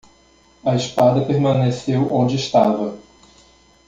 [0.65, 2.97] A espada permaneceu onde estava.